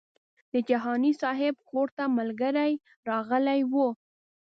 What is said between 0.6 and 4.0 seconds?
جهاني صاحب کور ته ملګري راغلي وو.